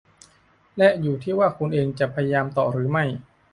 [0.77, 3.05] และอยู่ที่ว่าคุณเองจะพยายามต่อหรือไม่